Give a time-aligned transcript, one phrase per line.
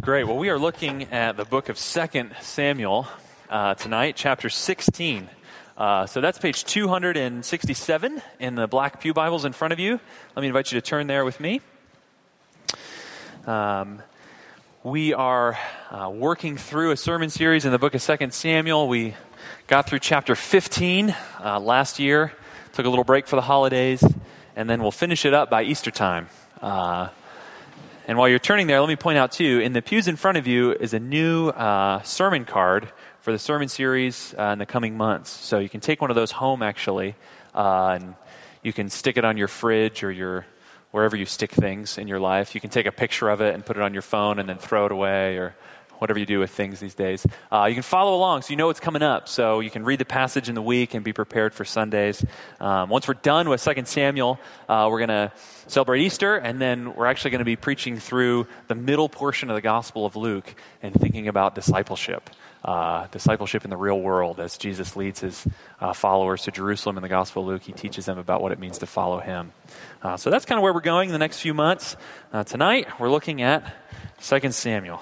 [0.00, 0.24] Great.
[0.24, 3.06] Well, we are looking at the book of Second Samuel
[3.50, 5.28] uh, tonight, chapter 16.
[5.76, 10.00] Uh, so that's page 267 in the Black Pew Bibles in front of you.
[10.34, 11.60] Let me invite you to turn there with me.
[13.46, 14.02] Um,
[14.82, 15.58] we are
[15.90, 18.88] uh, working through a sermon series in the book of Second Samuel.
[18.88, 19.16] We
[19.66, 21.14] got through chapter 15
[21.44, 22.32] uh, last year,
[22.72, 24.02] took a little break for the holidays,
[24.56, 26.28] and then we'll finish it up by Easter time.
[28.10, 30.36] And while you're turning there, let me point out too, in the pews in front
[30.36, 34.66] of you is a new uh, sermon card for the sermon series uh, in the
[34.66, 35.30] coming months.
[35.30, 37.14] So you can take one of those home actually,
[37.54, 38.16] uh, and
[38.64, 40.44] you can stick it on your fridge or your
[40.90, 42.52] wherever you stick things in your life.
[42.52, 44.58] You can take a picture of it and put it on your phone and then
[44.58, 45.54] throw it away or
[46.00, 47.26] whatever you do with things these days.
[47.52, 49.28] Uh, you can follow along so you know what's coming up.
[49.28, 52.24] So you can read the passage in the week and be prepared for Sundays.
[52.58, 55.32] Um, once we're done with 2 Samuel, uh, we're going to
[55.66, 59.54] celebrate Easter, and then we're actually going to be preaching through the middle portion of
[59.54, 62.30] the Gospel of Luke and thinking about discipleship.
[62.62, 65.46] Uh, discipleship in the real world as Jesus leads his
[65.80, 67.62] uh, followers to Jerusalem in the Gospel of Luke.
[67.62, 69.52] He teaches them about what it means to follow him.
[70.02, 71.96] Uh, so that's kind of where we're going in the next few months.
[72.34, 73.74] Uh, tonight, we're looking at
[74.20, 75.00] 2 Samuel.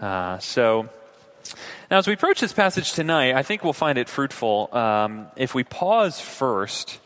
[0.00, 0.88] Uh, so,
[1.90, 5.54] now as we approach this passage tonight, I think we'll find it fruitful um, if
[5.54, 6.98] we pause first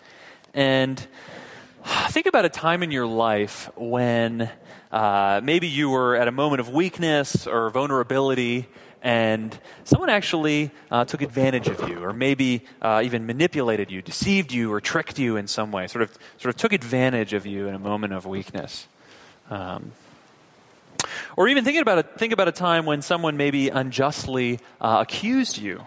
[0.55, 1.07] and
[2.09, 4.51] think about a time in your life when
[4.91, 8.67] uh, maybe you were at a moment of weakness or vulnerability
[9.03, 14.53] and someone actually uh, took advantage of you, or maybe uh, even manipulated you, deceived
[14.53, 17.67] you, or tricked you in some way, sort of, sort of took advantage of you
[17.67, 18.87] in a moment of weakness.
[19.49, 19.93] Um,
[21.37, 25.87] or even thinking about think about a time when someone maybe unjustly uh, accused you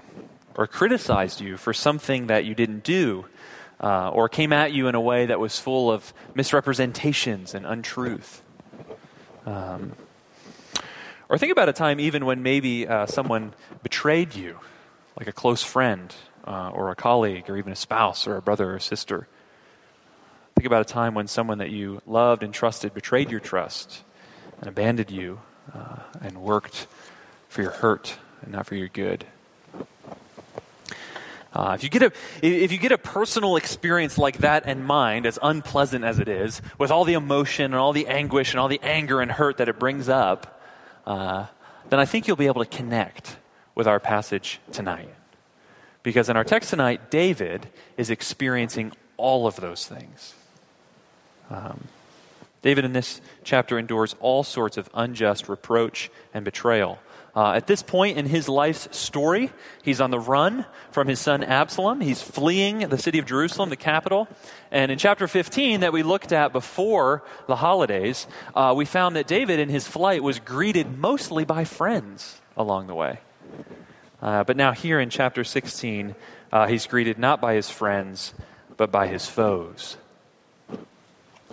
[0.56, 3.26] or criticized you for something that you didn't do,
[3.80, 8.44] uh, or came at you in a way that was full of misrepresentations and untruth.
[9.46, 9.94] Um,
[11.28, 14.60] or think about a time even when maybe uh, someone betrayed you,
[15.18, 16.14] like a close friend,
[16.46, 19.28] uh, or a colleague, or even a spouse, or a brother or sister.
[20.56, 24.04] Think about a time when someone that you loved and trusted betrayed your trust
[24.64, 25.42] and abandoned you
[25.74, 26.88] uh, and worked
[27.50, 29.26] for your hurt and not for your good.
[31.54, 35.26] Uh, if you get a if you get a personal experience like that in mind,
[35.26, 38.70] as unpleasant as it is, with all the emotion and all the anguish and all
[38.70, 40.62] the anger and hurt that it brings up,
[41.06, 41.46] uh,
[41.90, 43.36] then I think you'll be able to connect
[43.76, 45.14] with our passage tonight.
[46.04, 50.34] Because in our text tonight, David is experiencing all of those things.
[51.50, 51.84] Um,
[52.64, 56.98] David in this chapter endures all sorts of unjust reproach and betrayal.
[57.36, 59.52] Uh, at this point in his life's story,
[59.82, 62.00] he's on the run from his son Absalom.
[62.00, 64.28] He's fleeing the city of Jerusalem, the capital.
[64.72, 69.28] And in chapter 15, that we looked at before the holidays, uh, we found that
[69.28, 73.20] David in his flight was greeted mostly by friends along the way.
[74.22, 76.16] Uh, but now, here in chapter 16,
[76.52, 78.34] uh, he's greeted not by his friends,
[78.78, 79.98] but by his foes.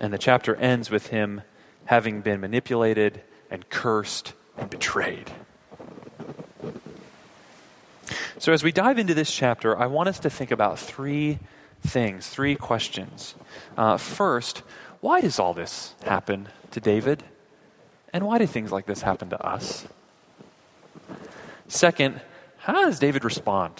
[0.00, 1.43] And the chapter ends with him
[1.84, 5.31] having been manipulated and cursed and betrayed.
[8.38, 11.38] So, as we dive into this chapter, I want us to think about three
[11.83, 13.34] things, three questions.
[13.77, 14.62] Uh, first,
[15.00, 17.22] why does all this happen to David?
[18.12, 19.87] And why do things like this happen to us?
[21.69, 22.21] Second,
[22.59, 23.75] how does David respond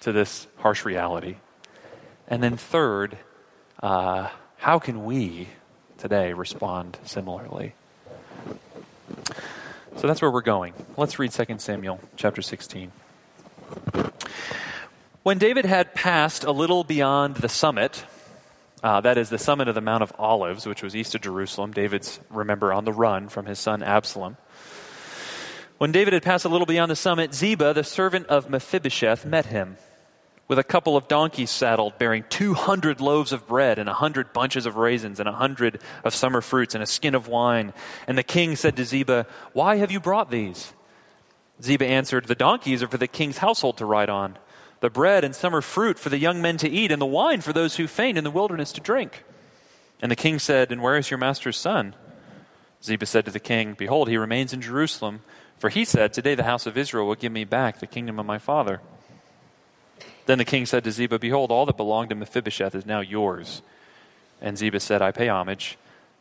[0.00, 1.36] to this harsh reality?
[2.28, 3.18] And then third,
[3.82, 4.28] uh,
[4.60, 5.48] how can we
[5.96, 7.72] today respond similarly?
[9.96, 10.74] So that's where we're going.
[10.98, 12.92] Let's read 2 Samuel chapter 16.
[15.22, 18.04] When David had passed a little beyond the summit,
[18.82, 21.72] uh, that is the summit of the Mount of Olives, which was east of Jerusalem,
[21.72, 24.36] David's, remember, on the run from his son Absalom.
[25.78, 29.46] When David had passed a little beyond the summit, Ziba, the servant of Mephibosheth, met
[29.46, 29.78] him
[30.50, 34.66] with a couple of donkeys saddled, bearing 200 loaves of bread and a 100 bunches
[34.66, 37.72] of raisins and a 100 of summer fruits and a skin of wine.
[38.08, 40.72] And the king said to Ziba, Why have you brought these?
[41.62, 44.38] Ziba answered, The donkeys are for the king's household to ride on,
[44.80, 47.52] the bread and summer fruit for the young men to eat, and the wine for
[47.52, 49.22] those who faint in the wilderness to drink.
[50.02, 51.94] And the king said, And where is your master's son?
[52.82, 55.20] Ziba said to the king, Behold, he remains in Jerusalem,
[55.58, 58.26] for he said, Today the house of Israel will give me back the kingdom of
[58.26, 58.80] my father.
[60.26, 63.62] Then the king said to Ziba, Behold, all that belonged to Mephibosheth is now yours.
[64.40, 65.76] And Ziba said, I pay homage.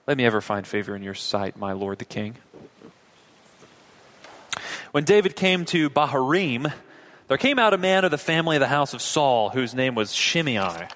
[0.08, 2.36] Let me ever find favor in your sight, my lord the king.
[4.92, 6.74] When David came to Bahurim,
[7.28, 9.94] there came out a man of the family of the house of Saul, whose name
[9.94, 10.88] was Shimei,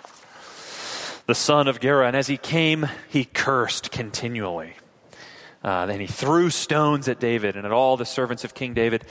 [1.27, 2.07] the son of Gera.
[2.07, 4.73] And as he came, he cursed continually.
[5.63, 9.05] Uh, then he threw stones at David and at all the servants of King David.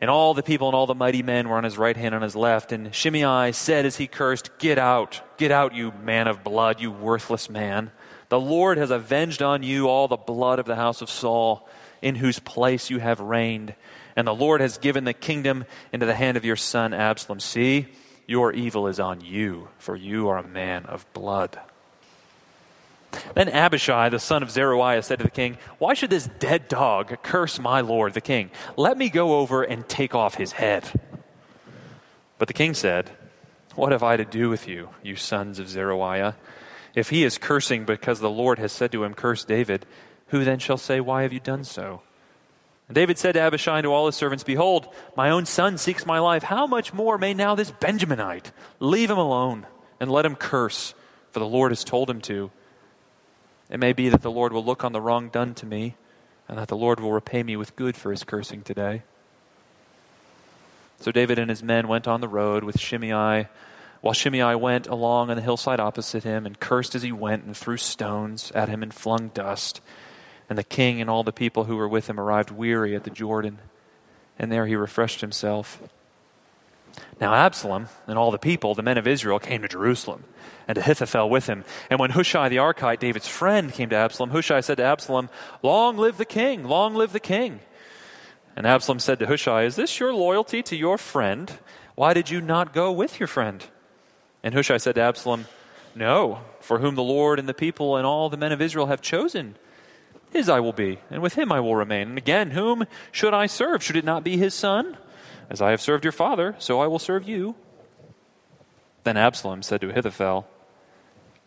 [0.00, 2.16] And all the people and all the mighty men were on his right hand and
[2.16, 2.70] on his left.
[2.72, 6.90] And Shimei said as he cursed, Get out, get out, you man of blood, you
[6.90, 7.90] worthless man.
[8.28, 11.68] The Lord has avenged on you all the blood of the house of Saul,
[12.02, 13.74] in whose place you have reigned.
[14.16, 17.40] And the Lord has given the kingdom into the hand of your son Absalom.
[17.40, 17.86] See,
[18.26, 21.58] your evil is on you, for you are a man of blood.
[23.34, 27.22] Then Abishai, the son of Zeruiah, said to the king, Why should this dead dog
[27.22, 28.50] curse my lord, the king?
[28.76, 30.88] Let me go over and take off his head.
[32.38, 33.10] But the king said,
[33.74, 36.36] What have I to do with you, you sons of Zeruiah?
[36.94, 39.86] If he is cursing because the Lord has said to him, Curse David,
[40.28, 42.02] who then shall say, Why have you done so?
[42.88, 46.06] And David said to Abishai and to all his servants, Behold, my own son seeks
[46.06, 46.44] my life.
[46.44, 48.52] How much more may now this Benjaminite?
[48.78, 49.66] Leave him alone
[49.98, 50.94] and let him curse,
[51.32, 52.50] for the Lord has told him to.
[53.70, 55.96] It may be that the Lord will look on the wrong done to me,
[56.48, 59.02] and that the Lord will repay me with good for his cursing today.
[61.00, 63.48] So David and his men went on the road with Shimei,
[64.00, 67.56] while Shimei went along on the hillside opposite him, and cursed as he went, and
[67.56, 69.80] threw stones at him and flung dust.
[70.48, 73.10] And the king and all the people who were with him arrived weary at the
[73.10, 73.58] Jordan,
[74.38, 75.82] and there he refreshed himself.
[77.20, 80.24] Now Absalom and all the people, the men of Israel, came to Jerusalem
[80.68, 81.64] and Ahithophel with him.
[81.90, 85.28] And when Hushai the Archite, David's friend, came to Absalom, Hushai said to Absalom,
[85.62, 86.64] Long live the king!
[86.64, 87.60] Long live the king!
[88.56, 91.52] And Absalom said to Hushai, Is this your loyalty to your friend?
[91.94, 93.64] Why did you not go with your friend?
[94.42, 95.46] And Hushai said to Absalom,
[95.94, 99.00] No, for whom the Lord and the people and all the men of Israel have
[99.00, 99.56] chosen,
[100.30, 102.08] his I will be, and with him I will remain.
[102.08, 103.82] And again, whom should I serve?
[103.82, 104.96] Should it not be his son?
[105.48, 107.54] As I have served your father, so I will serve you.
[109.04, 110.46] Then Absalom said to Ahithophel,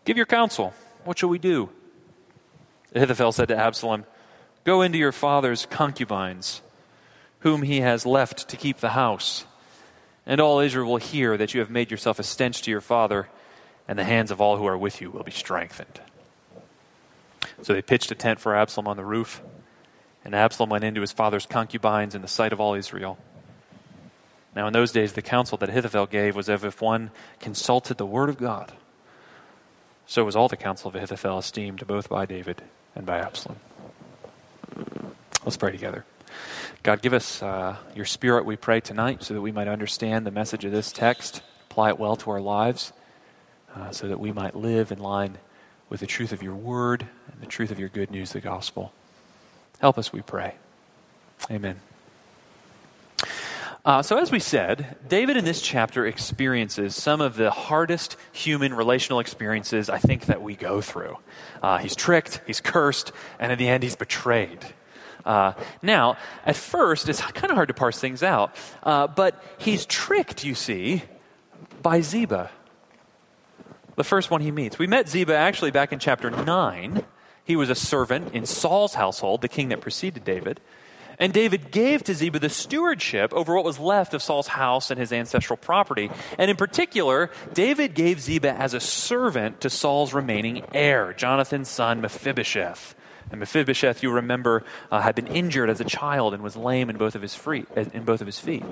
[0.04, 0.72] Give your counsel.
[1.04, 1.70] What shall we do?
[2.94, 4.06] Ahithophel said to Absalom,
[4.64, 6.62] Go into your father's concubines,
[7.40, 9.44] whom he has left to keep the house.
[10.26, 13.28] And all Israel will hear that you have made yourself a stench to your father,
[13.88, 16.00] and the hands of all who are with you will be strengthened.
[17.62, 19.42] So they pitched a tent for Absalom on the roof,
[20.24, 23.18] and Absalom went into his father's concubines in the sight of all Israel.
[24.54, 28.06] Now, in those days, the counsel that Ahithophel gave was as if one consulted the
[28.06, 28.72] word of God.
[30.06, 32.62] So was all the counsel of Ahithophel esteemed both by David
[32.96, 33.58] and by Absalom.
[35.44, 36.04] Let's pray together.
[36.82, 40.30] God, give us uh, your spirit, we pray tonight, so that we might understand the
[40.30, 42.92] message of this text, apply it well to our lives,
[43.74, 45.38] uh, so that we might live in line
[45.88, 48.92] with the truth of your word and the truth of your good news, the gospel.
[49.80, 50.54] Help us, we pray.
[51.50, 51.80] Amen.
[53.82, 58.74] Uh, so, as we said, David in this chapter experiences some of the hardest human
[58.74, 61.16] relational experiences I think that we go through.
[61.62, 64.58] Uh, he's tricked, he's cursed, and in the end, he's betrayed.
[65.24, 69.86] Uh, now, at first, it's kind of hard to parse things out, uh, but he's
[69.86, 71.02] tricked, you see,
[71.80, 72.50] by Ziba,
[73.96, 74.78] the first one he meets.
[74.78, 77.02] We met Ziba actually back in chapter 9.
[77.44, 80.60] He was a servant in Saul's household, the king that preceded David.
[81.20, 84.98] And David gave to Ziba the stewardship over what was left of Saul's house and
[84.98, 86.10] his ancestral property.
[86.38, 92.00] And in particular, David gave Ziba as a servant to Saul's remaining heir, Jonathan's son
[92.00, 92.94] Mephibosheth.
[93.30, 96.96] And Mephibosheth, you remember, uh, had been injured as a child and was lame in
[96.96, 98.64] both of his, free, in both of his feet.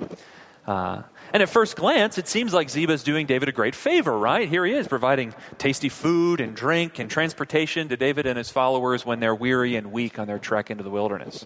[0.65, 4.17] Uh, and at first glance, it seems like Ziba is doing David a great favor,
[4.17, 4.49] right?
[4.49, 9.05] Here he is providing tasty food and drink and transportation to David and his followers
[9.05, 11.45] when they're weary and weak on their trek into the wilderness.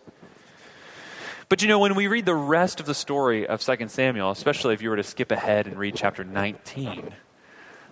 [1.53, 4.74] But you know, when we read the rest of the story of 2 Samuel, especially
[4.74, 7.13] if you were to skip ahead and read chapter 19,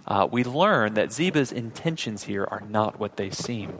[0.07, 3.77] uh, we learn that Ziba's intentions here are not what they seem.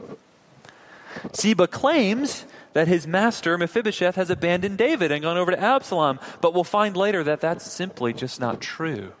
[1.34, 6.54] Ziba claims that his master, Mephibosheth, has abandoned David and gone over to Absalom, but
[6.54, 9.14] we'll find later that that's simply just not true.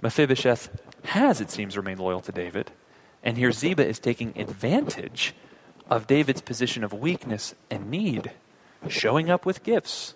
[0.00, 0.70] Mephibosheth
[1.04, 2.70] has, it seems, remained loyal to David,
[3.22, 5.34] and here Ziba is taking advantage
[5.90, 8.32] of David's position of weakness and need
[8.88, 10.14] showing up with gifts,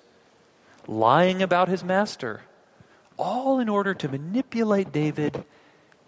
[0.87, 2.42] lying about his master,
[3.16, 5.44] all in order to manipulate David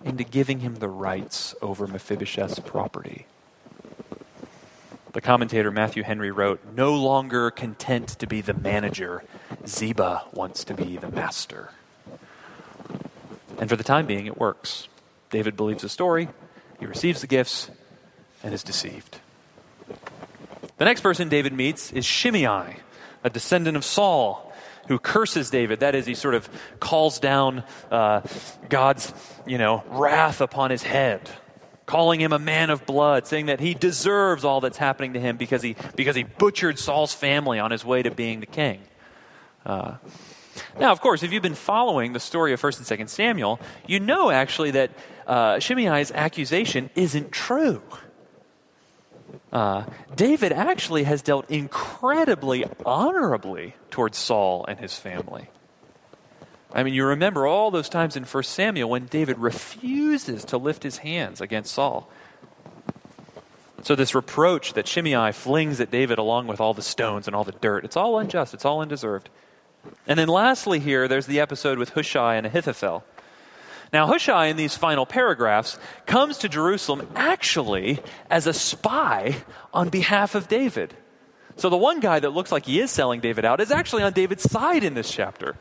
[0.04, 3.26] into giving him the rights over Mephibosheth's property.
[5.12, 9.24] The commentator Matthew Henry wrote, No longer content to be the manager,
[9.66, 11.70] Ziba wants to be the master.
[13.58, 14.86] And for the time being, it works.
[15.30, 16.28] David believes the story,
[16.78, 17.70] he receives the gifts,
[18.42, 19.18] and is deceived.
[20.78, 22.76] The next person David meets is Shimei,
[23.24, 24.52] a descendant of Saul,
[24.86, 25.80] who curses David.
[25.80, 26.48] That is, he sort of
[26.80, 28.22] calls down uh,
[28.68, 29.12] God's,
[29.46, 31.28] you know, wrath upon his head.
[31.84, 35.38] calling him a man of blood, saying that he deserves all that's happening to him
[35.38, 38.82] because he, because he butchered Saul's family on his way to being the king.
[39.64, 39.96] Uh,
[40.78, 44.00] now, of course, if you've been following the story of 1st and 2nd Samuel, you
[44.00, 44.90] know actually that
[45.26, 47.82] uh, Shimei's accusation isn't true.
[49.52, 55.48] Uh, David actually has dealt incredibly honorably towards Saul and his family.
[56.72, 60.82] I mean, you remember all those times in 1 Samuel when David refuses to lift
[60.82, 62.10] his hands against Saul.
[63.82, 67.44] So, this reproach that Shimei flings at David along with all the stones and all
[67.44, 69.30] the dirt, it's all unjust, it's all undeserved.
[70.06, 73.04] And then, lastly, here, there's the episode with Hushai and Ahithophel.
[73.92, 79.36] Now, Hushai, in these final paragraphs, comes to Jerusalem actually as a spy
[79.72, 80.94] on behalf of David.
[81.56, 84.12] So, the one guy that looks like he is selling David out is actually on
[84.12, 85.56] David's side in this chapter.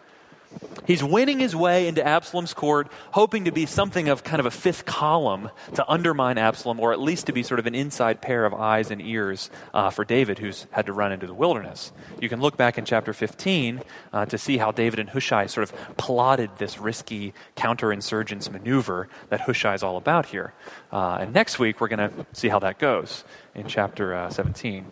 [0.87, 4.51] He's winning his way into Absalom's court, hoping to be something of kind of a
[4.51, 8.45] fifth column to undermine Absalom, or at least to be sort of an inside pair
[8.45, 11.91] of eyes and ears uh, for David, who's had to run into the wilderness.
[12.21, 13.81] You can look back in chapter 15
[14.13, 19.41] uh, to see how David and Hushai sort of plotted this risky counterinsurgence maneuver that
[19.41, 20.53] Hushai is all about here.
[20.93, 24.85] Uh, and next week, we're going to see how that goes in chapter uh, 17.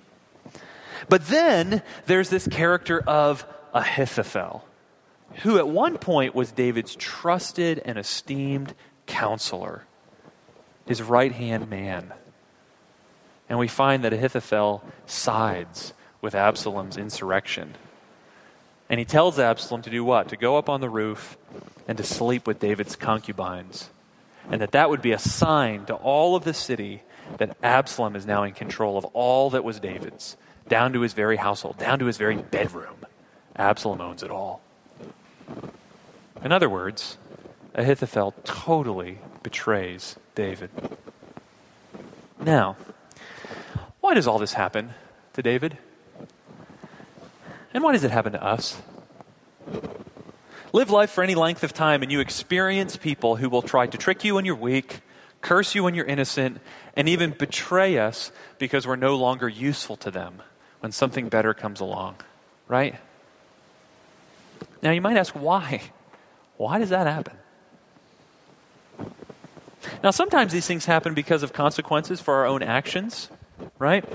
[1.07, 4.65] But then there's this character of Ahithophel
[5.43, 8.73] who at one point was David's trusted and esteemed
[9.05, 9.85] counselor,
[10.85, 12.13] his right hand man.
[13.49, 17.75] And we find that Ahithophel sides with Absalom's insurrection.
[18.89, 20.29] And he tells Absalom to do what?
[20.29, 21.37] To go up on the roof
[21.87, 23.89] and to sleep with David's concubines.
[24.49, 27.01] And that that would be a sign to all of the city
[27.37, 31.37] that Absalom is now in control of all that was David's, down to his very
[31.37, 33.05] household, down to his very bedroom.
[33.55, 34.61] Absalom owns it all.
[36.43, 37.17] In other words,
[37.73, 40.69] Ahithophel totally betrays David.
[42.39, 42.77] Now,
[44.01, 44.93] why does all this happen
[45.33, 45.77] to David?
[47.73, 48.81] And why does it happen to us?
[50.71, 53.97] Live life for any length of time and you experience people who will try to
[53.97, 55.01] trick you when you're weak,
[55.41, 56.59] curse you when you're innocent,
[56.95, 60.41] and even betray us because we're no longer useful to them
[60.81, 62.15] when something better comes along,
[62.67, 62.95] right?
[64.85, 65.81] Now, you might ask, why?
[66.57, 67.35] Why does that happen?
[70.03, 73.31] Now, sometimes these things happen because of consequences for our own actions,
[73.79, 74.05] right?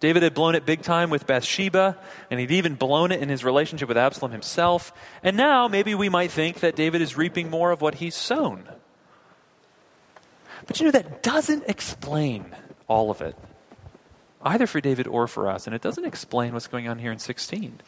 [0.00, 1.98] David had blown it big time with Bathsheba,
[2.30, 4.94] and he'd even blown it in his relationship with Absalom himself.
[5.22, 8.66] And now maybe we might think that David is reaping more of what he's sown.
[10.66, 12.46] But you know, that doesn't explain
[12.88, 13.36] all of it,
[14.42, 15.66] either for David or for us.
[15.66, 17.82] And it doesn't explain what's going on here in 16.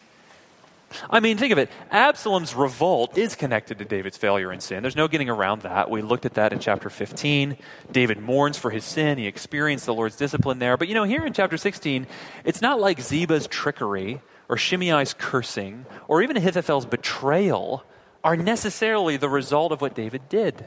[1.11, 1.71] I mean, think of it.
[1.91, 4.83] Absalom's revolt is connected to David's failure and sin.
[4.83, 5.91] There's no getting around that.
[5.91, 7.57] We looked at that in chapter 15.
[7.91, 9.19] David mourns for his sin.
[9.19, 10.77] He experienced the Lord's discipline there.
[10.77, 12.07] But you know, here in chapter 16,
[12.45, 17.85] it's not like Ziba's trickery or Shimei's cursing or even Ahithophel's betrayal
[18.25, 20.65] are necessarily the result of what David did.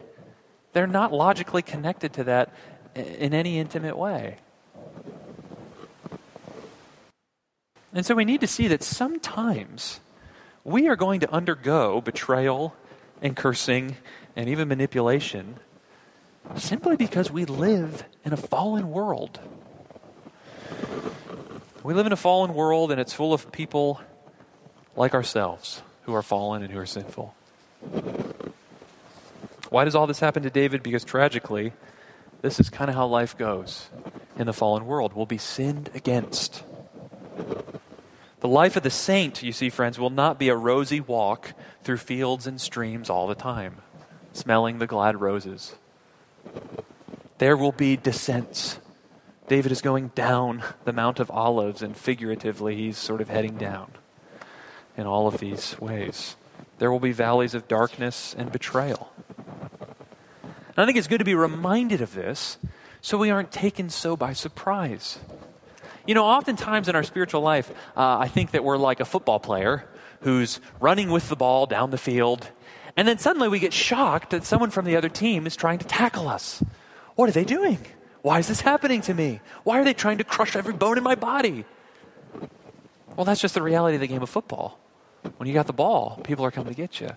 [0.74, 2.54] They're not logically connected to that
[2.96, 4.38] in any intimate way.
[7.94, 10.00] And so we need to see that sometimes
[10.64, 12.76] we are going to undergo betrayal
[13.22, 13.96] and cursing
[14.36, 15.56] and even manipulation
[16.56, 19.40] simply because we live in a fallen world.
[21.84, 24.02] We live in a fallen world, and it's full of people
[24.96, 27.34] like ourselves who are fallen and who are sinful.
[29.70, 30.84] Why does all this happen to David?
[30.84, 31.74] Because tragically,
[32.42, 33.90] this is kind of how life goes
[34.38, 35.14] in the fallen world.
[35.14, 36.64] We'll be sinned against.
[38.42, 41.98] The life of the saint, you see, friends, will not be a rosy walk through
[41.98, 43.78] fields and streams all the time,
[44.34, 45.76] smelling the glad roses.
[47.38, 48.80] There will be descents.
[49.48, 53.92] David is going down the Mount of Olives, and figuratively, he's sort of heading down
[54.98, 56.36] in all of these ways.
[56.80, 59.12] There will be valleys of darkness and betrayal.
[60.44, 62.58] And I think it's good to be reminded of this
[63.02, 65.20] so we aren't taken so by surprise.
[66.08, 69.40] You know, oftentimes in our spiritual life, uh, I think that we're like a football
[69.40, 69.88] player
[70.22, 72.50] who's running with the ball down the field,
[72.98, 75.86] and then suddenly we get shocked that someone from the other team is trying to
[75.86, 76.64] tackle us.
[77.16, 77.80] What are they doing?
[78.22, 79.42] Why is this happening to me?
[79.64, 81.66] Why are they trying to crush every bone in my body?
[83.16, 84.80] Well, that's just the reality of the game of football.
[85.38, 87.10] When you got the ball, people are coming to get you.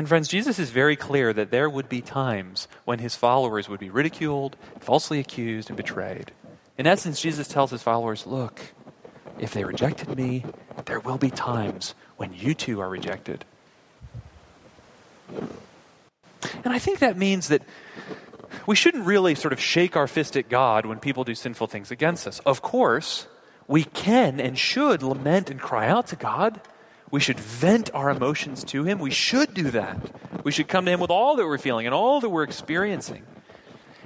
[0.00, 3.80] And friends, Jesus is very clear that there would be times when his followers would
[3.80, 6.32] be ridiculed, falsely accused, and betrayed.
[6.78, 8.62] In essence, Jesus tells his followers, look,
[9.38, 10.46] if they rejected me,
[10.86, 13.44] there will be times when you too are rejected.
[16.64, 17.60] And I think that means that
[18.66, 21.90] we shouldn't really sort of shake our fist at God when people do sinful things
[21.90, 22.38] against us.
[22.46, 23.26] Of course,
[23.68, 26.62] we can and should lament and cry out to God.
[27.10, 28.98] We should vent our emotions to Him.
[28.98, 30.44] We should do that.
[30.44, 33.22] We should come to Him with all that we're feeling and all that we're experiencing.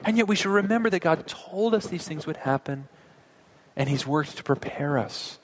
[0.05, 2.89] And yet we should remember that God told us these things would happen,
[3.77, 5.39] and He's worked to prepare us.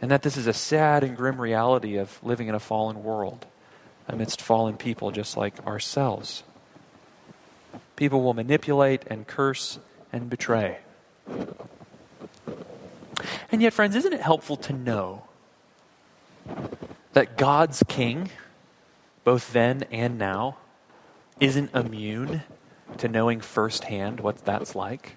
[0.00, 3.46] And that this is a sad and grim reality of living in a fallen world
[4.06, 6.42] amidst fallen people just like ourselves.
[7.96, 9.78] People will manipulate and curse
[10.12, 10.78] and betray.
[13.50, 15.22] And yet, friends, isn't it helpful to know
[17.12, 18.30] that God's king,
[19.24, 20.58] both then and now,
[21.40, 22.42] isn't immune
[22.98, 25.16] to knowing firsthand what that's like?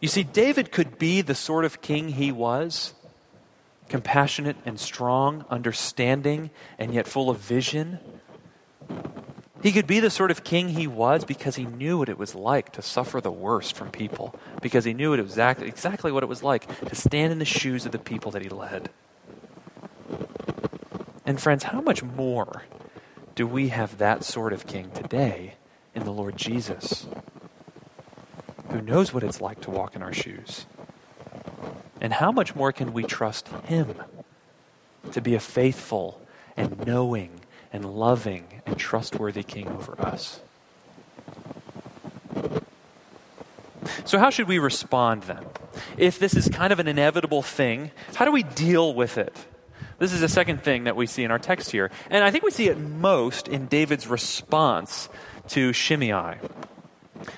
[0.00, 2.94] You see, David could be the sort of king he was
[3.88, 7.98] compassionate and strong, understanding, and yet full of vision.
[9.62, 12.34] He could be the sort of king he was because he knew what it was
[12.34, 16.28] like to suffer the worst from people, because he knew it exactly, exactly what it
[16.28, 18.90] was like to stand in the shoes of the people that he led.
[21.28, 22.62] And, friends, how much more
[23.34, 25.56] do we have that sort of king today
[25.94, 27.06] in the Lord Jesus,
[28.70, 30.64] who knows what it's like to walk in our shoes?
[32.00, 33.96] And how much more can we trust him
[35.12, 36.18] to be a faithful
[36.56, 37.42] and knowing
[37.74, 40.40] and loving and trustworthy king over us?
[44.06, 45.44] So, how should we respond then?
[45.98, 49.36] If this is kind of an inevitable thing, how do we deal with it?
[49.98, 51.90] This is the second thing that we see in our text here.
[52.08, 55.08] And I think we see it most in David's response
[55.48, 56.38] to Shimei.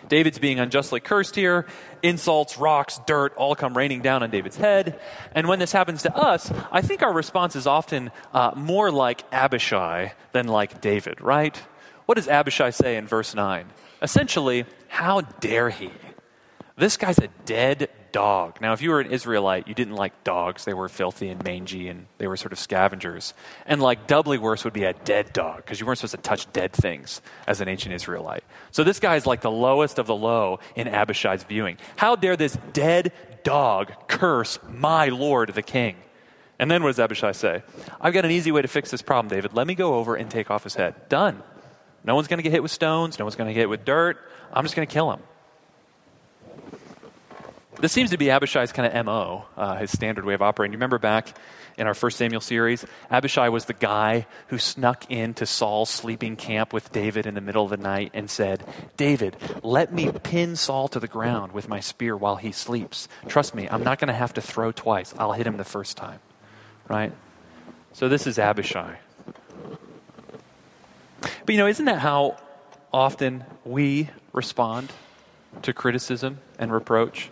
[0.08, 1.66] David's being unjustly cursed here.
[2.02, 5.00] Insults, rocks, dirt all come raining down on David's head.
[5.32, 9.24] And when this happens to us, I think our response is often uh, more like
[9.32, 11.60] Abishai than like David, right?
[12.06, 13.66] What does Abishai say in verse 9?
[14.02, 15.90] Essentially, how dare he?
[16.76, 18.60] This guy's a dead dog.
[18.60, 20.64] Now, if you were an Israelite, you didn't like dogs.
[20.64, 23.34] They were filthy and mangy and they were sort of scavengers.
[23.66, 26.52] And like doubly worse would be a dead dog because you weren't supposed to touch
[26.52, 28.44] dead things as an ancient Israelite.
[28.70, 31.78] So this guy is like the lowest of the low in Abishai's viewing.
[31.96, 35.96] How dare this dead dog curse my Lord the king?
[36.58, 37.62] And then what does Abishai say?
[38.00, 39.54] I've got an easy way to fix this problem, David.
[39.54, 41.08] Let me go over and take off his head.
[41.08, 41.42] Done.
[42.04, 43.18] No one's going to get hit with stones.
[43.18, 44.18] No one's going to get hit with dirt.
[44.52, 45.20] I'm just going to kill him.
[47.78, 50.72] This seems to be Abishai's kind of MO, uh, his standard way of operating.
[50.72, 51.34] You remember back
[51.78, 56.72] in our first Samuel series, Abishai was the guy who snuck into Saul's sleeping camp
[56.72, 58.64] with David in the middle of the night and said,
[58.96, 63.08] David, let me pin Saul to the ground with my spear while he sleeps.
[63.28, 65.14] Trust me, I'm not going to have to throw twice.
[65.16, 66.18] I'll hit him the first time.
[66.88, 67.12] Right?
[67.92, 68.98] So this is Abishai.
[71.20, 72.36] But you know, isn't that how
[72.92, 74.92] often we respond
[75.62, 77.30] to criticism and reproach?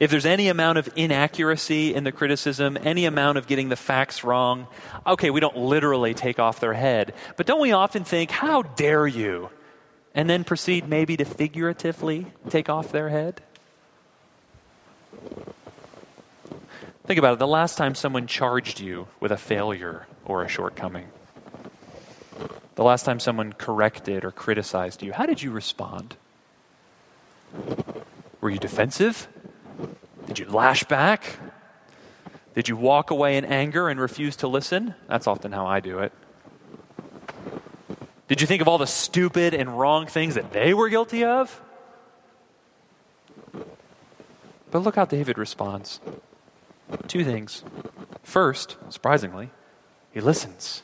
[0.00, 4.24] If there's any amount of inaccuracy in the criticism, any amount of getting the facts
[4.24, 4.66] wrong,
[5.06, 7.14] okay, we don't literally take off their head.
[7.36, 9.50] But don't we often think, how dare you?
[10.14, 13.40] And then proceed maybe to figuratively take off their head?
[17.06, 17.38] Think about it.
[17.38, 21.08] The last time someone charged you with a failure or a shortcoming,
[22.76, 26.16] the last time someone corrected or criticized you, how did you respond?
[28.44, 29.26] Were you defensive?
[30.26, 31.38] Did you lash back?
[32.54, 34.94] Did you walk away in anger and refuse to listen?
[35.08, 36.12] That's often how I do it.
[38.28, 41.58] Did you think of all the stupid and wrong things that they were guilty of?
[44.70, 46.00] But look how David responds.
[47.08, 47.64] Two things.
[48.22, 49.48] First, surprisingly,
[50.12, 50.82] he listens.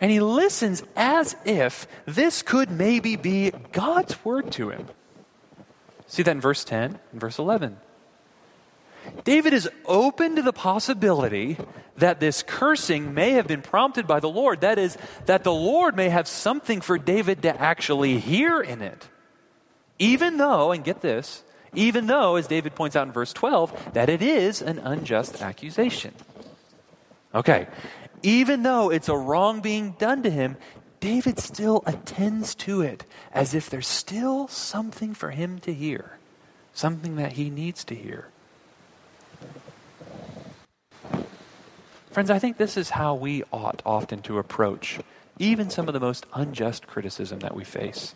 [0.00, 4.86] And he listens as if this could maybe be God's word to him.
[6.10, 7.76] See that in verse 10 and verse 11.
[9.22, 11.56] David is open to the possibility
[11.98, 14.62] that this cursing may have been prompted by the Lord.
[14.62, 19.08] That is, that the Lord may have something for David to actually hear in it.
[20.00, 21.44] Even though, and get this,
[21.74, 26.12] even though, as David points out in verse 12, that it is an unjust accusation.
[27.32, 27.68] Okay,
[28.24, 30.56] even though it's a wrong being done to him,
[31.00, 36.18] David still attends to it as if there's still something for him to hear,
[36.74, 38.28] something that he needs to hear.
[42.10, 45.00] Friends, I think this is how we ought often to approach
[45.38, 48.14] even some of the most unjust criticism that we face.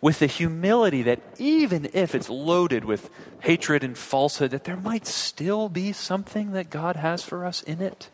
[0.00, 5.06] With the humility that even if it's loaded with hatred and falsehood, that there might
[5.06, 8.08] still be something that God has for us in it.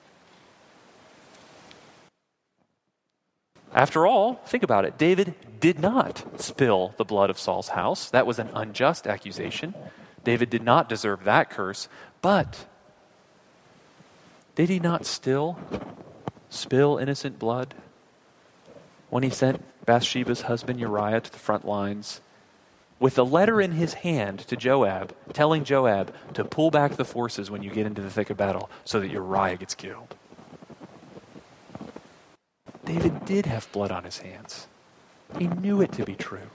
[3.77, 4.97] After all, think about it.
[4.97, 8.09] David did not spill the blood of Saul's house.
[8.09, 9.75] That was an unjust accusation.
[10.25, 11.87] David did not deserve that curse.
[12.23, 12.65] But
[14.55, 15.59] did he not still
[16.49, 17.75] spill innocent blood
[19.11, 22.23] when he sent Bathsheba's husband Uriah to the front lines
[22.99, 27.51] with a letter in his hand to Joab, telling Joab to pull back the forces
[27.51, 30.17] when you get into the thick of battle so that Uriah gets killed.
[32.87, 34.69] David did have blood on his hands.
[35.39, 36.49] He knew it to be true.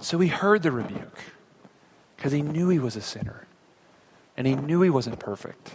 [0.00, 1.18] So he heard the rebuke
[2.16, 3.46] because he knew he was a sinner
[4.36, 5.72] and he knew he wasn't perfect.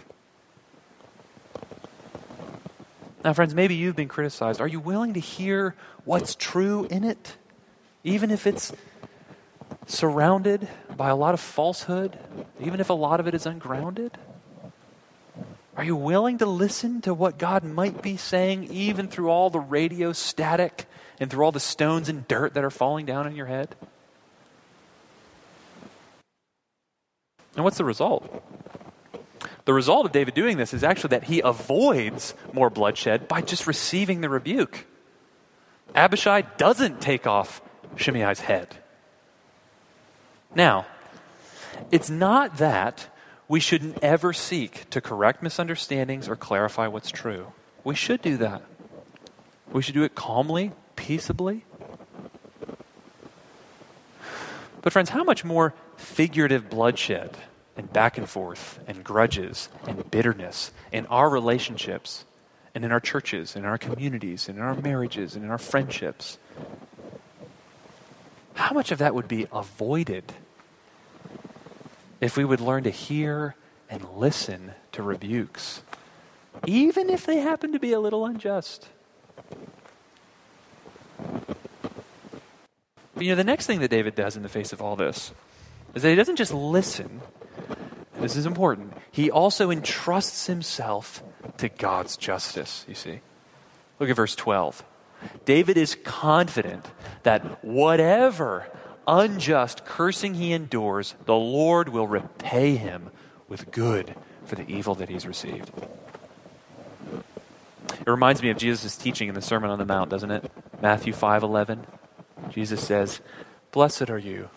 [3.24, 4.60] Now, friends, maybe you've been criticized.
[4.60, 5.74] Are you willing to hear
[6.04, 7.36] what's true in it?
[8.04, 8.72] Even if it's
[9.86, 12.18] surrounded by a lot of falsehood,
[12.60, 14.12] even if a lot of it is ungrounded?
[15.76, 19.58] Are you willing to listen to what God might be saying, even through all the
[19.58, 20.86] radio static
[21.18, 23.74] and through all the stones and dirt that are falling down in your head?
[27.56, 28.42] And what's the result?
[29.64, 33.66] The result of David doing this is actually that he avoids more bloodshed by just
[33.66, 34.86] receiving the rebuke.
[35.94, 37.62] Abishai doesn't take off
[37.96, 38.76] Shimei's head.
[40.54, 40.86] Now,
[41.90, 43.08] it's not that
[43.48, 47.52] we shouldn't ever seek to correct misunderstandings or clarify what's true.
[47.82, 48.62] We should do that.
[49.72, 51.64] We should do it calmly, peaceably.
[54.82, 57.36] But, friends, how much more figurative bloodshed
[57.76, 62.24] and back and forth and grudges and bitterness in our relationships
[62.74, 65.58] and in our churches, and in our communities, and in our marriages, and in our
[65.58, 66.38] friendships.
[68.54, 70.32] How much of that would be avoided
[72.24, 73.54] if we would learn to hear
[73.90, 75.82] and listen to rebukes,
[76.66, 78.88] even if they happen to be a little unjust?
[83.14, 85.32] But you know, the next thing that David does in the face of all this
[85.94, 87.20] is that he doesn't just listen,
[88.18, 88.94] this is important.
[89.12, 91.22] He also entrusts himself
[91.58, 93.20] to God's justice, you see.
[94.00, 94.82] Look at verse 12.
[95.44, 96.86] David is confident
[97.22, 98.66] that whatever
[99.06, 103.10] unjust cursing he endures, the Lord will repay him
[103.48, 104.14] with good
[104.44, 105.70] for the evil that he's received.
[108.00, 110.50] It reminds me of Jesus' teaching in the Sermon on the Mount, doesn't it?
[110.82, 111.86] Matthew 5:11.
[112.50, 113.20] Jesus says,
[113.72, 114.50] "Blessed are you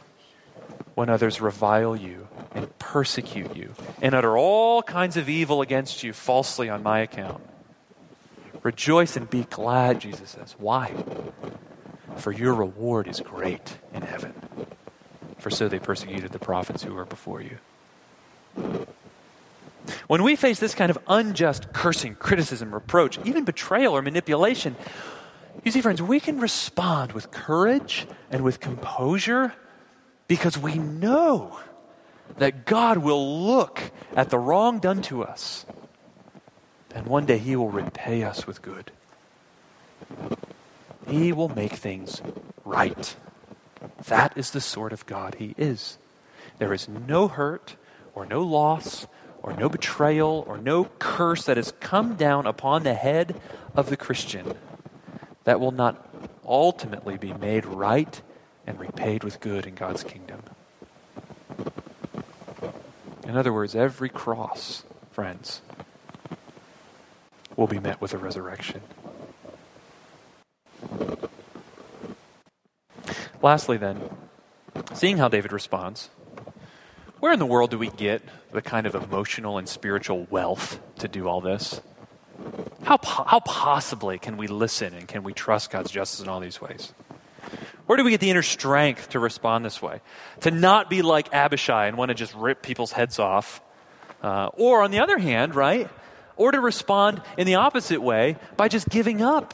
[0.97, 6.11] when others revile you and persecute you and utter all kinds of evil against you
[6.11, 7.39] falsely on my account.
[8.63, 10.55] Rejoice and be glad, Jesus says.
[10.57, 10.91] Why?
[12.15, 14.33] For your reward is great in heaven.
[15.37, 17.57] For so they persecuted the prophets who were before you.
[20.07, 24.75] When we face this kind of unjust cursing, criticism, reproach, even betrayal or manipulation,
[25.63, 29.53] you see, friends, we can respond with courage and with composure
[30.27, 31.59] because we know
[32.37, 35.65] that God will look at the wrong done to us
[36.97, 38.91] and one day He will repay us with good.
[41.07, 42.21] He will make things
[42.65, 43.15] right.
[44.07, 45.97] That is the sort of God He is.
[46.59, 47.75] There is no hurt
[48.13, 49.07] or no loss
[49.41, 53.39] or no betrayal or no curse that has come down upon the head
[53.75, 54.53] of the Christian
[55.43, 56.05] that will not
[56.45, 58.21] ultimately be made right
[58.65, 60.41] and repaid with good in God's kingdom.
[63.25, 65.61] In other words, every cross, friends,
[67.55, 68.81] will be met with a resurrection.
[73.47, 74.01] Lastly, then,
[74.93, 76.09] seeing how David responds,
[77.21, 81.07] where in the world do we get the kind of emotional and spiritual wealth to
[81.07, 81.79] do all this?
[82.83, 86.41] How, po- how possibly can we listen and can we trust God's justice in all
[86.41, 86.91] these ways?
[87.85, 90.01] Where do we get the inner strength to respond this way?
[90.41, 93.61] To not be like Abishai and want to just rip people's heads off.
[94.21, 95.89] Uh, or, on the other hand, right?
[96.35, 99.53] Or to respond in the opposite way by just giving up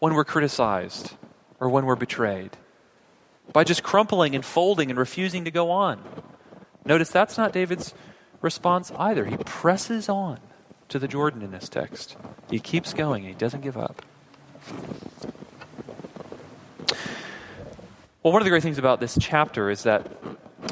[0.00, 1.14] when we're criticized
[1.62, 2.50] or when we're betrayed.
[3.52, 6.02] By just crumpling and folding and refusing to go on.
[6.84, 7.94] Notice that's not David's
[8.40, 9.26] response either.
[9.26, 10.40] He presses on
[10.88, 12.16] to the Jordan in this text.
[12.50, 14.02] He keeps going and he doesn't give up.
[18.24, 20.10] Well, one of the great things about this chapter is that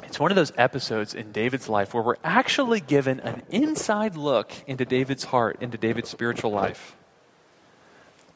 [0.02, 4.50] it's one of those episodes in David's life where we're actually given an inside look
[4.66, 6.96] into David's heart, into David's spiritual life.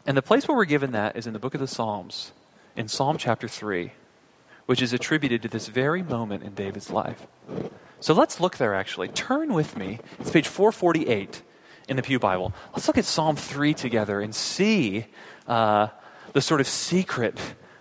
[0.07, 2.31] And the place where we're given that is in the book of the Psalms,
[2.77, 3.93] in Psalm chapter 3,
[4.67, 7.27] which is attributed to this very moment in David's life.
[8.01, 9.09] So let's look there actually.
[9.09, 10.01] Turn with me.
[10.19, 11.43] It's page 448
[11.89, 12.53] in the Pew Bible.
[12.73, 15.07] Let's look at Psalm 3 together and see
[15.47, 15.89] uh,
[16.33, 17.39] the sort of secret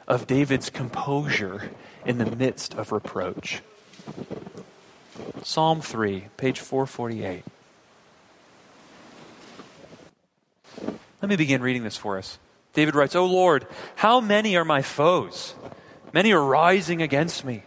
[0.08, 1.72] of David's composure
[2.06, 3.62] in the midst of reproach.
[5.44, 7.44] Psalm 3, page 448.
[11.22, 12.38] Let me begin reading this for us.
[12.74, 15.56] David writes, O Lord, how many are my foes?
[16.12, 17.64] Many are rising against me.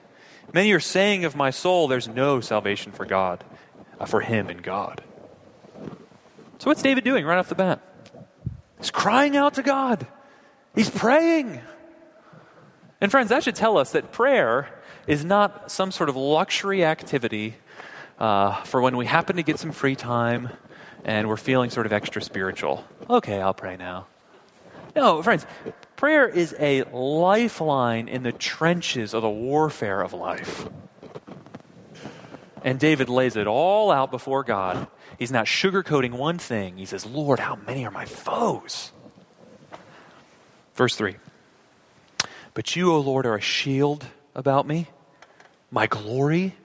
[0.52, 3.44] Many are saying of my soul, there's no salvation for God,
[3.98, 5.02] uh, for him in God.
[6.58, 7.80] So what's David doing right off the bat?
[8.78, 10.06] He's crying out to God.
[10.74, 11.60] He's praying.
[13.00, 14.68] And friends, that should tell us that prayer
[15.06, 17.56] is not some sort of luxury activity
[18.18, 20.48] uh, for when we happen to get some free time
[21.04, 22.84] and we're feeling sort of extra spiritual.
[23.08, 24.06] Okay, I'll pray now.
[24.96, 25.44] No, friends,
[25.96, 30.66] prayer is a lifeline in the trenches of the warfare of life.
[32.64, 34.88] And David lays it all out before God.
[35.18, 36.78] He's not sugarcoating one thing.
[36.78, 38.90] He says, Lord, how many are my foes?
[40.74, 41.16] Verse 3
[42.54, 44.88] But you, O Lord, are a shield about me,
[45.70, 46.56] my glory,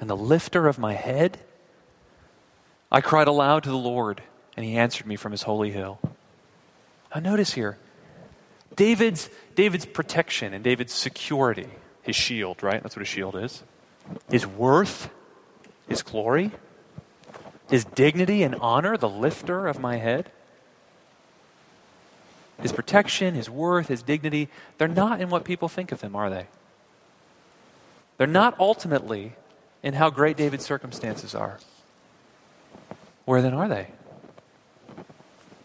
[0.00, 1.38] and the lifter of my head.
[2.90, 4.22] I cried aloud to the Lord,
[4.56, 6.00] and he answered me from his holy hill.
[7.14, 7.78] Now, notice here
[8.76, 11.68] David's, David's protection and David's security,
[12.02, 12.82] his shield, right?
[12.82, 13.62] That's what a shield is.
[14.30, 15.10] His worth,
[15.88, 16.52] his glory,
[17.68, 20.30] his dignity and honor, the lifter of my head.
[22.60, 26.28] His protection, his worth, his dignity, they're not in what people think of him, are
[26.28, 26.46] they?
[28.18, 29.32] They're not ultimately
[29.82, 31.58] in how great David's circumstances are.
[33.24, 33.88] Where then are they?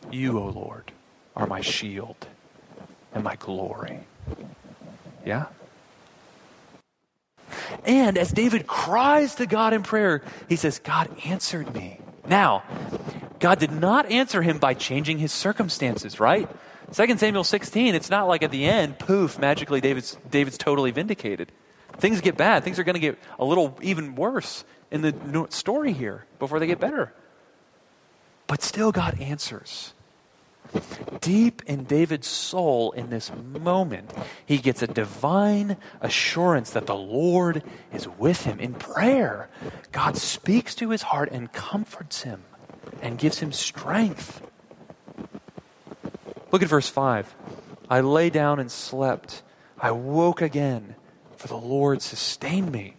[0.10, 0.94] You, O Lord
[1.36, 2.28] are my shield
[3.14, 4.00] and my glory.
[5.26, 5.46] Yeah?
[7.86, 12.00] And as David cries to God in prayer, he says, God answered me.
[12.28, 12.64] Now,
[13.40, 16.50] God did not answer him by changing his circumstances, right?
[16.94, 21.52] 2 Samuel 16, it's not like at the end, poof, magically David's, David's totally vindicated.
[21.98, 22.64] Things get bad.
[22.64, 26.68] Things are going to get a little even worse in the story here before they
[26.68, 27.14] get better.
[28.48, 29.94] But still, God answers.
[31.22, 34.14] Deep in David's soul, in this moment,
[34.46, 38.60] he gets a divine assurance that the Lord is with him.
[38.60, 39.50] In prayer,
[39.92, 42.44] God speaks to his heart and comforts him
[43.02, 44.42] and gives him strength.
[46.52, 47.36] Look at verse 5.
[47.90, 49.44] I lay down and slept.
[49.80, 50.96] I woke again,
[51.38, 52.96] for the Lord sustained me.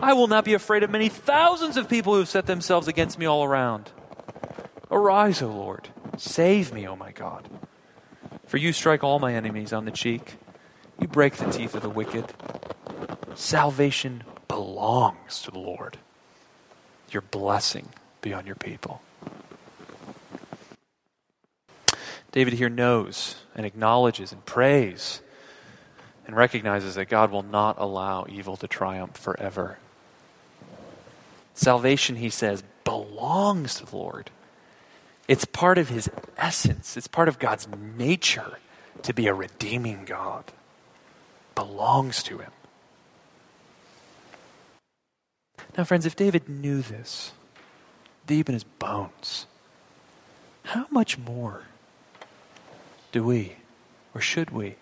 [0.00, 3.18] I will not be afraid of many thousands of people who have set themselves against
[3.18, 3.90] me all around.
[4.90, 5.88] Arise, O Lord.
[6.16, 7.48] Save me, O my God.
[8.46, 10.36] For you strike all my enemies on the cheek.
[11.00, 12.32] You break the teeth of the wicked.
[13.34, 15.98] Salvation belongs to the Lord.
[17.10, 17.88] Your blessing
[18.20, 19.02] be on your people.
[22.32, 25.20] David here knows and acknowledges and prays
[26.26, 29.78] and recognizes that God will not allow evil to triumph forever.
[31.54, 34.30] Salvation, he says, belongs to the Lord.
[35.26, 38.58] It's part of his essence, it's part of God's nature
[39.02, 40.44] to be a redeeming God.
[41.54, 42.50] Belongs to him.
[45.78, 47.32] Now, friends, if David knew this
[48.26, 49.46] deep in his bones,
[50.64, 51.62] how much more
[53.12, 53.56] do we,
[54.14, 54.76] or should we?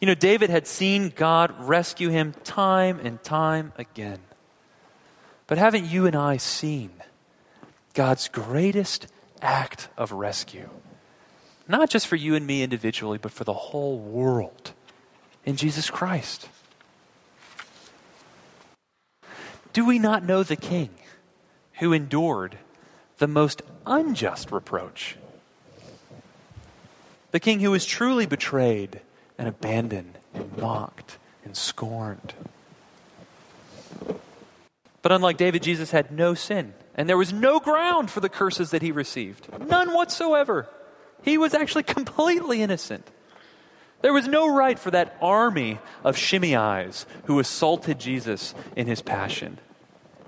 [0.00, 4.18] You know, David had seen God rescue him time and time again.
[5.46, 6.90] But haven't you and I seen
[7.94, 9.06] God's greatest
[9.40, 10.68] act of rescue.
[11.68, 14.72] Not just for you and me individually, but for the whole world
[15.44, 16.48] in Jesus Christ.
[19.72, 20.90] Do we not know the King
[21.78, 22.58] who endured
[23.18, 25.16] the most unjust reproach?
[27.30, 29.00] The King who was truly betrayed
[29.38, 32.34] and abandoned and mocked and scorned.
[35.00, 36.74] But unlike David, Jesus had no sin.
[36.94, 39.48] And there was no ground for the curses that he received.
[39.66, 40.68] None whatsoever.
[41.22, 43.10] He was actually completely innocent.
[44.02, 49.58] There was no right for that army of Shimei's who assaulted Jesus in his passion.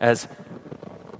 [0.00, 0.24] As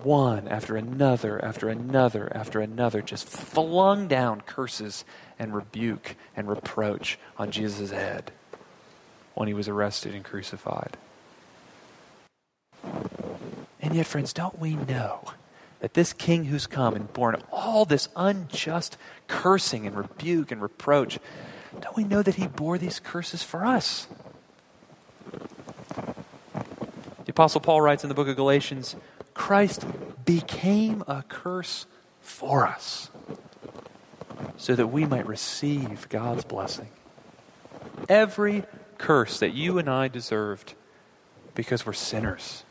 [0.02, 5.04] one after another, after another, after another, just flung down curses
[5.38, 8.30] and rebuke and reproach on Jesus' head
[9.34, 10.96] when he was arrested and crucified.
[13.84, 15.20] And yet, friends, don't we know
[15.80, 18.96] that this king who's come and borne all this unjust
[19.28, 21.18] cursing and rebuke and reproach,
[21.82, 24.08] don't we know that he bore these curses for us?
[27.26, 28.96] The Apostle Paul writes in the book of Galatians
[29.34, 29.84] Christ
[30.24, 31.84] became a curse
[32.22, 33.10] for us
[34.56, 36.88] so that we might receive God's blessing.
[38.08, 38.64] Every
[38.96, 40.72] curse that you and I deserved
[41.54, 42.64] because we're sinners.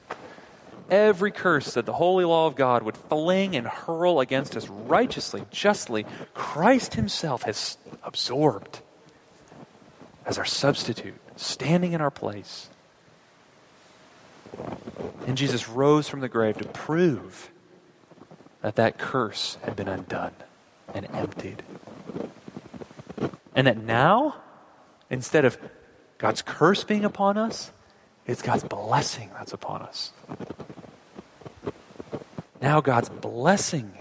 [0.93, 5.43] Every curse that the holy law of God would fling and hurl against us righteously,
[5.49, 8.79] justly, Christ Himself has absorbed
[10.23, 12.69] as our substitute, standing in our place.
[15.25, 17.49] And Jesus rose from the grave to prove
[18.61, 20.35] that that curse had been undone
[20.93, 21.63] and emptied.
[23.55, 24.35] And that now,
[25.09, 25.57] instead of
[26.19, 27.71] God's curse being upon us,
[28.27, 30.13] it's God's blessing that's upon us.
[32.63, 33.91] Now, God's blessing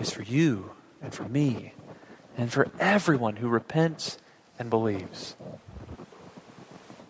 [0.00, 0.70] is for you
[1.02, 1.72] and for me
[2.38, 4.18] and for everyone who repents
[4.60, 5.34] and believes.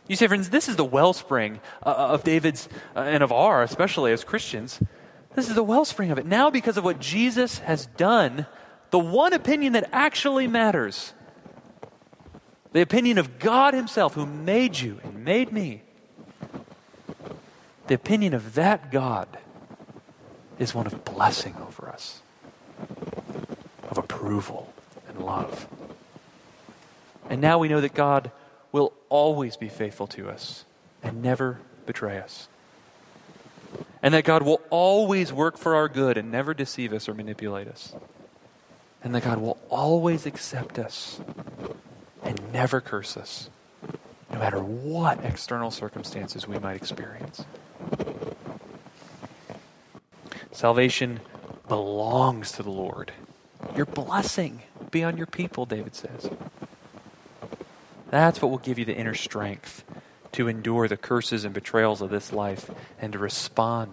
[0.08, 4.10] You say, friends, this is the wellspring uh, of David's uh, and of our, especially
[4.10, 4.80] as Christians.
[5.34, 6.24] This is the wellspring of it.
[6.24, 8.46] Now, because of what Jesus has done,
[8.88, 11.12] the one opinion that actually matters,
[12.72, 15.82] the opinion of God Himself, who made you and made me,
[17.86, 19.28] the opinion of that God
[20.58, 22.20] is one of blessing over us,
[23.88, 24.72] of approval
[25.08, 25.66] and love.
[27.28, 28.30] And now we know that God
[28.72, 30.64] will always be faithful to us
[31.02, 32.48] and never betray us.
[34.02, 37.68] And that God will always work for our good and never deceive us or manipulate
[37.68, 37.94] us.
[39.02, 41.20] And that God will always accept us
[42.22, 43.50] and never curse us,
[44.32, 47.44] no matter what external circumstances we might experience.
[50.56, 51.20] Salvation
[51.68, 53.12] belongs to the Lord.
[53.76, 56.30] Your blessing be on your people, David says.
[58.08, 59.84] That's what will give you the inner strength
[60.32, 63.92] to endure the curses and betrayals of this life and to respond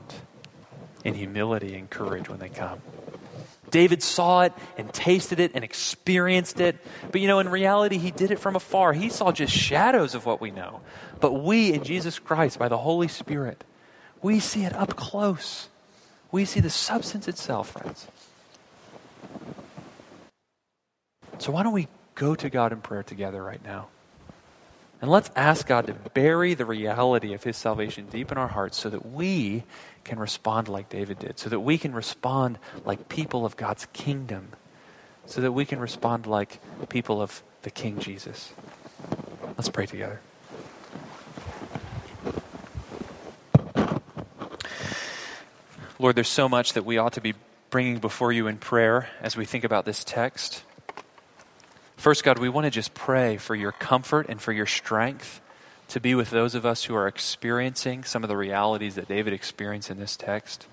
[1.04, 2.82] in humility and courage when they come.
[3.70, 6.78] David saw it and tasted it and experienced it.
[7.12, 8.94] But you know, in reality, he did it from afar.
[8.94, 10.80] He saw just shadows of what we know.
[11.20, 13.66] But we in Jesus Christ, by the Holy Spirit,
[14.22, 15.68] we see it up close.
[16.34, 18.08] We see the substance itself, friends.
[21.38, 23.90] So why don't we go to God in prayer together right now?
[25.00, 28.80] And let's ask God to bury the reality of His salvation deep in our hearts
[28.80, 29.64] so that we
[30.04, 34.54] can respond like David did, so that we can respond like people of God's kingdom,
[35.28, 38.54] so that we can respond like people of the King Jesus.
[39.56, 40.20] Let's pray together.
[46.00, 47.36] Lord, there's so much that we ought to be
[47.70, 50.64] bringing before you in prayer as we think about this text.
[51.98, 55.40] First, God, we want to just pray for your comfort and for your strength
[55.90, 59.34] to be with those of us who are experiencing some of the realities that David
[59.34, 60.66] experienced in this text.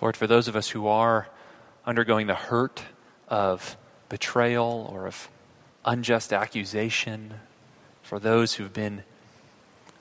[0.00, 1.28] Lord, for those of us who are
[1.84, 2.82] undergoing the hurt
[3.28, 3.76] of
[4.08, 5.28] betrayal or of
[5.84, 7.34] unjust accusation,
[8.02, 9.02] for those who've been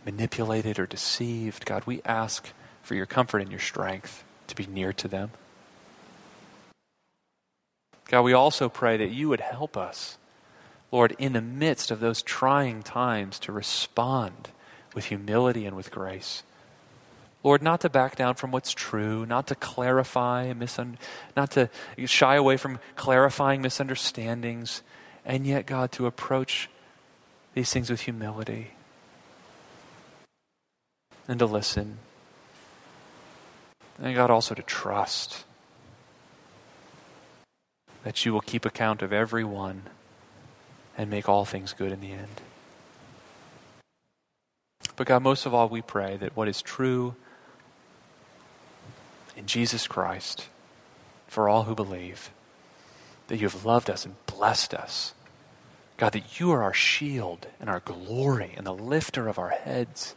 [0.05, 2.53] manipulated or deceived, God, we ask
[2.85, 5.31] for your comfort and your strength to be near to them.
[8.07, 10.19] God, we also pray that you would help us,
[10.91, 14.49] Lord, in the midst of those trying times to respond
[14.93, 16.43] with humility and with grace.
[17.43, 20.97] Lord, not to back down from what's true, not to clarify, misun-
[21.35, 21.69] not to
[22.05, 24.83] shy away from clarifying misunderstandings,
[25.25, 26.69] and yet, God, to approach
[27.55, 28.71] these things with humility
[31.27, 31.97] and to listen.
[34.01, 35.45] And God, also to trust
[38.03, 39.83] that you will keep account of every one
[40.97, 42.41] and make all things good in the end.
[44.95, 47.15] But God, most of all, we pray that what is true
[49.35, 50.47] in Jesus Christ
[51.27, 52.31] for all who believe,
[53.27, 55.13] that you have loved us and blessed us.
[55.97, 60.15] God, that you are our shield and our glory and the lifter of our heads.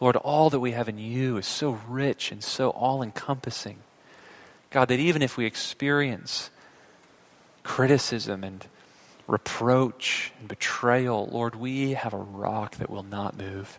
[0.00, 3.78] Lord, all that we have in you is so rich and so all encompassing.
[4.70, 6.50] God, that even if we experience
[7.62, 8.66] criticism and
[9.26, 13.78] reproach and betrayal, Lord, we have a rock that will not move.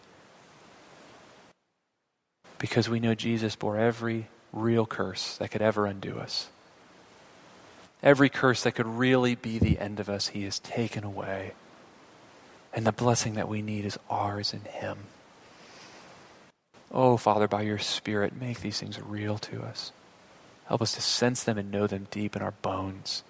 [2.57, 6.47] Because we know Jesus bore every real curse that could ever undo us.
[8.01, 11.51] Every curse that could really be the end of us, He has taken away.
[12.73, 14.97] And the blessing that we need is ours in Him.
[16.95, 19.91] Oh, Father, by your Spirit, make these things real to us.
[20.67, 23.23] Help us to sense them and know them deep in our bones.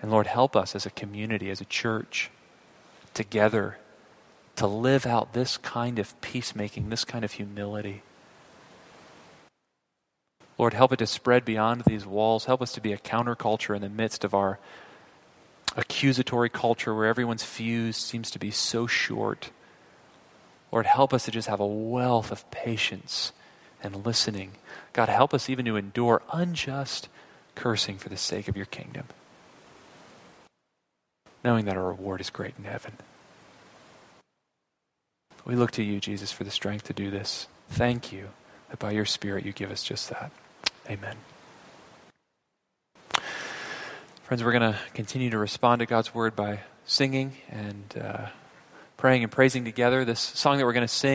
[0.00, 2.30] And Lord, help us as a community, as a church,
[3.12, 3.76] together
[4.56, 8.02] to live out this kind of peacemaking, this kind of humility.
[10.56, 12.46] Lord, help it to spread beyond these walls.
[12.46, 14.58] Help us to be a counterculture in the midst of our
[15.76, 19.50] accusatory culture where everyone's fuse seems to be so short.
[20.74, 23.30] Lord, help us to just have a wealth of patience
[23.80, 24.54] and listening.
[24.92, 27.08] God, help us even to endure unjust
[27.54, 29.04] cursing for the sake of your kingdom,
[31.44, 32.94] knowing that our reward is great in heaven.
[35.44, 37.46] We look to you, Jesus, for the strength to do this.
[37.68, 38.30] Thank you
[38.70, 40.32] that by your Spirit you give us just that.
[40.90, 41.14] Amen.
[44.24, 48.26] Friends, we're going to continue to respond to God's word by singing and uh,
[48.96, 50.04] praying and praising together.
[50.04, 51.12] This song that we're going to sing.